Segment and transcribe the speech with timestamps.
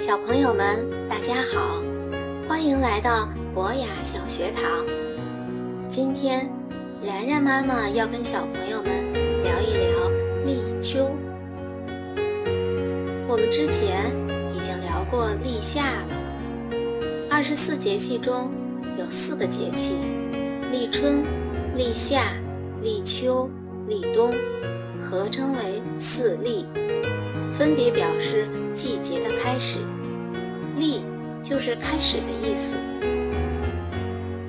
[0.00, 0.78] 小朋友们，
[1.10, 1.78] 大家好，
[2.48, 4.86] 欢迎来到博雅小学堂。
[5.90, 6.50] 今天，
[7.02, 10.10] 然然妈妈要跟小朋友们聊一聊
[10.46, 11.10] 立秋。
[13.28, 14.10] 我们之前
[14.56, 16.06] 已经聊过立夏了。
[17.30, 18.50] 二十四节气中
[18.96, 19.96] 有四个节气：
[20.72, 21.22] 立春、
[21.76, 22.32] 立夏、
[22.80, 23.50] 立秋、
[23.86, 24.32] 立冬，
[24.98, 26.64] 合称为四立。
[27.60, 29.80] 分别表示季节的开始，
[30.78, 31.04] 立
[31.42, 32.74] 就是开始的意思。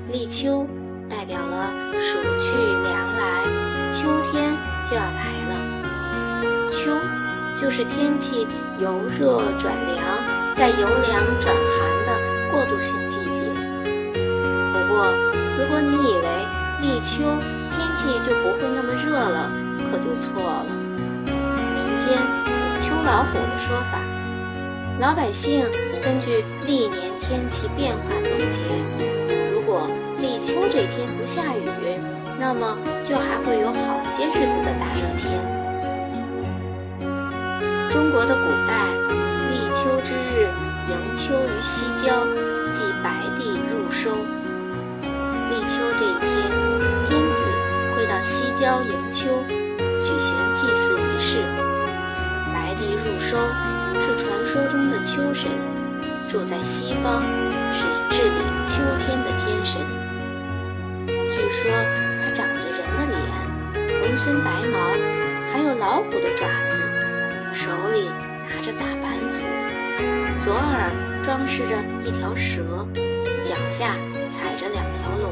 [0.09, 0.65] 立秋
[1.09, 3.43] 代表了暑去凉来，
[3.91, 4.55] 秋天
[4.85, 6.69] 就要来了。
[6.69, 6.91] 秋
[7.53, 8.47] 就是天气
[8.79, 13.41] 由热转凉，再由凉转寒的过渡性季节。
[14.71, 15.13] 不过，
[15.59, 16.27] 如果你以为
[16.81, 17.23] 立秋
[17.71, 19.51] 天气就不会那么热了，
[19.91, 20.65] 可就错了。
[21.25, 22.50] 民间。
[23.03, 23.99] 老虎的说法，
[24.99, 25.65] 老百姓
[26.03, 28.59] 根据历年天气变化总结，
[29.51, 29.87] 如果
[30.19, 31.61] 立秋这天不下雨，
[32.39, 35.41] 那么就还会有好些日子的大热天。
[37.89, 38.73] 中国的古代，
[39.49, 40.47] 立秋之日，
[40.89, 42.25] 迎秋于西郊，
[42.71, 44.11] 即白帝入收。
[45.49, 46.29] 立秋这一天，
[47.09, 47.43] 天子
[47.95, 49.43] 会到西郊迎秋，
[54.51, 55.49] 说中的秋神，
[56.27, 57.23] 住在西方，
[57.71, 58.35] 是治理
[58.65, 59.79] 秋天的天神。
[61.07, 61.71] 据说
[62.21, 64.77] 他长着人的脸，浑身白毛，
[65.53, 66.83] 还有老虎的爪子，
[67.53, 68.09] 手里
[68.49, 69.47] 拿着大板斧，
[70.37, 70.91] 左耳
[71.23, 72.85] 装饰着一条蛇，
[73.41, 73.95] 脚下
[74.29, 75.31] 踩着两条龙。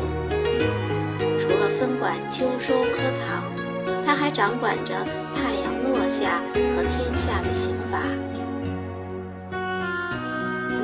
[1.38, 3.44] 除了分管秋收科藏，
[4.06, 4.94] 他还掌管着
[5.36, 5.78] 太阳。
[5.90, 8.00] 落下和天下的刑罚。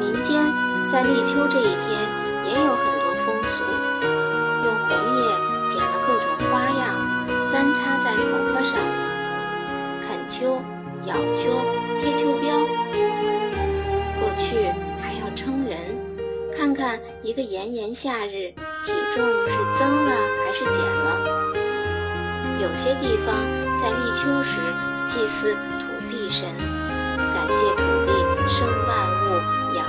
[0.05, 0.53] 民间
[0.87, 1.89] 在立秋这一天
[2.45, 3.63] 也有很多风俗，
[4.63, 5.21] 用红叶
[5.67, 6.93] 剪了各种花样，
[7.49, 8.21] 簪插在头
[8.53, 8.77] 发上，
[10.05, 10.61] 啃秋、
[11.07, 11.49] 咬秋、
[11.99, 12.67] 贴秋膘。
[14.19, 14.69] 过去
[15.01, 15.75] 还要称人，
[16.55, 18.53] 看看一个炎炎夏日
[18.85, 20.11] 体重是增了
[20.45, 21.19] 还是减了。
[22.61, 23.35] 有些地方
[23.75, 24.61] 在立秋时。
[25.07, 28.11] 祭祀土地神，感谢土地
[28.49, 29.85] 生万物、养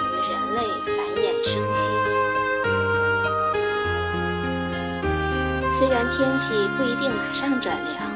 [5.79, 8.11] 虽然天气不一定马上转凉，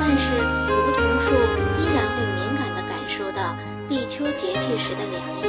[0.00, 1.34] 但是梧桐树
[1.78, 3.54] 依然会敏感地感受到
[3.90, 5.44] 立秋节气时的凉意。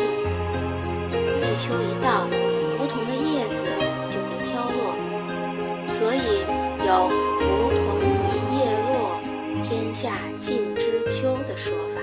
[1.39, 2.27] 立秋一到，
[2.77, 3.65] 梧桐的叶子
[4.09, 4.93] 就会飘落，
[5.87, 6.43] 所以
[6.85, 7.07] 有
[7.39, 7.79] “梧桐
[8.27, 9.17] 一叶落，
[9.63, 10.99] 天下尽知”。
[11.07, 12.01] 秋的说法，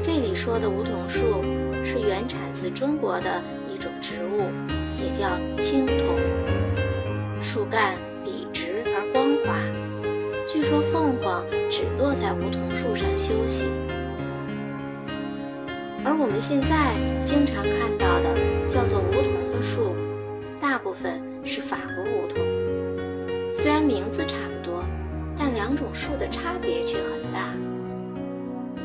[0.00, 1.42] 这里说的梧桐树
[1.84, 4.48] 是原产自中国的一种植物，
[4.96, 6.16] 也叫青桐。
[7.40, 9.58] 树干笔直而光滑，
[10.48, 13.66] 据说凤凰只落在梧桐树上休息。
[16.04, 16.94] 而我们现在
[17.24, 18.36] 经常看到的
[18.68, 19.94] 叫做梧桐的树，
[20.60, 22.38] 大部分是法国梧桐。
[23.54, 24.84] 虽然名字差不多。
[25.40, 27.54] 但两种树的差别却很大。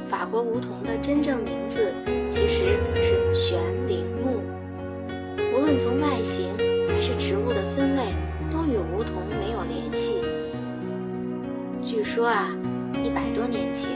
[0.08, 1.92] 法国梧桐的真正名字
[2.30, 4.40] 其实是悬铃木，
[5.52, 6.56] 无论从外形
[6.88, 8.14] 还是植物的分类，
[12.14, 12.46] 说啊，
[13.04, 13.90] 一百多年前，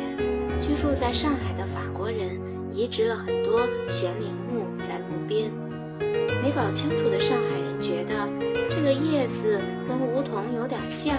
[0.59, 2.41] 居住在上海的法国人
[2.73, 3.61] 移植了很多
[3.91, 5.51] 悬铃木在路边，
[6.41, 8.27] 没搞清楚的上海人觉得
[8.72, 11.16] 这个叶子跟梧桐有点像。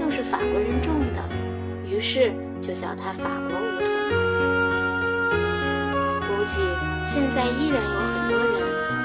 [0.00, 1.20] 又是法国人种的，
[1.84, 3.88] 于是就叫它法国梧桐。
[6.28, 6.60] 估计
[7.04, 8.54] 现在依然有很多人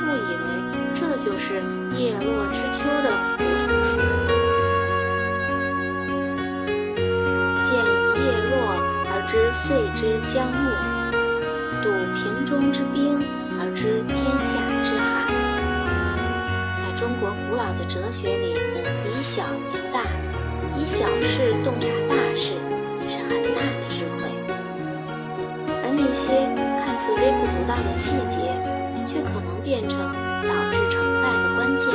[0.03, 0.45] 误以为
[0.93, 1.55] 这就是
[1.95, 3.09] 叶落知秋的
[9.27, 10.69] 知岁之将暮，
[11.81, 13.19] 睹瓶中之冰
[13.59, 14.15] 而知天
[14.45, 15.33] 下之寒。
[16.75, 18.53] 在中国古老的哲学里，
[19.11, 20.01] 以小明大。
[20.77, 22.53] 以小事洞察大事
[23.07, 24.27] 是很大的智慧，
[25.81, 26.51] 而那些
[26.83, 28.51] 看似微不足道的细节，
[29.07, 29.97] 却可能变成
[30.43, 31.89] 导致成败的关键。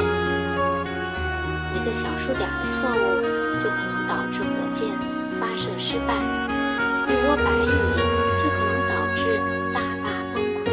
[1.76, 3.20] 一个小数点的错误，
[3.60, 4.88] 就可能导致火箭
[5.38, 6.16] 发射失败；
[7.36, 7.70] 白蚁
[8.38, 9.40] 就可能导致
[9.72, 10.04] 大坝
[10.34, 10.66] 崩溃。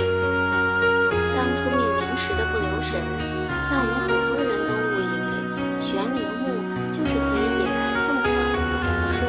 [1.35, 2.99] 当初命名时的不留神，
[3.69, 5.29] 让我们很多人都误以为
[5.81, 6.49] 悬铃木
[6.91, 9.19] 就是可以引来凤凰的梧桐树。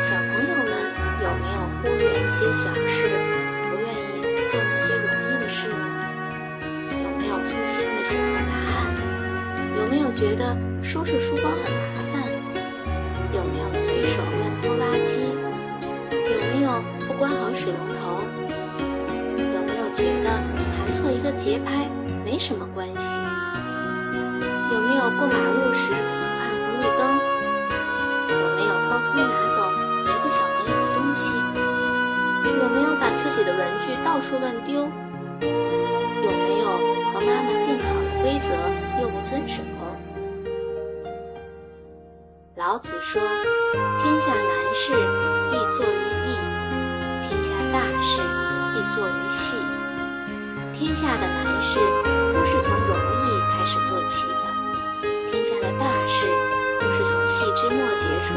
[0.00, 0.72] 小朋友们
[1.22, 2.98] 有没有忽略一些小事，
[3.70, 5.68] 不愿意做那些容易的事？
[6.92, 8.94] 有没有粗心的写错答案？
[9.76, 12.03] 有没有觉得收拾书包很难？
[13.34, 15.18] 有没有随手乱丢垃圾？
[16.12, 18.22] 有没有不关好水龙头？
[19.36, 20.30] 有没有觉得
[20.76, 21.90] 弹错一个节拍
[22.24, 23.18] 没什么关系？
[24.72, 27.02] 有没有过马路时不看红绿灯？
[28.30, 29.66] 有没有偷偷拿走
[30.04, 31.28] 别的小朋友的东西？
[32.62, 34.88] 有没有把自己的文具到处乱丢？
[35.40, 36.64] 有没有
[37.12, 38.54] 和妈妈定好的规则
[39.02, 39.60] 又不遵守？
[42.56, 43.20] 老子说
[43.98, 44.92] ：“天下难事
[45.50, 46.38] 必作于易，
[47.26, 48.22] 天下大事
[48.72, 49.56] 必作于细。
[50.72, 51.80] 天下的难事
[52.32, 55.02] 都是从容易开始做起的，
[55.32, 56.30] 天下的大事
[56.80, 58.34] 都是从细枝末节处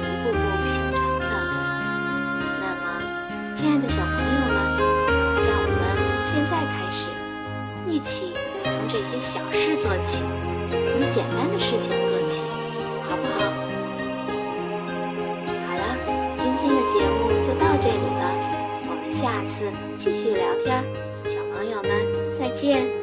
[0.00, 1.28] 一步步形成的。
[2.62, 4.56] 那么，亲爱的小朋友们，
[5.46, 7.10] 让我们从现在开始，
[7.86, 8.32] 一起
[8.64, 10.24] 从这些小事做起，
[10.86, 12.42] 从简单的事情做起，
[13.06, 13.52] 好不好？”
[17.80, 18.34] 这里了，
[18.88, 20.82] 我们下次继续聊天，
[21.24, 22.97] 小朋友们再见。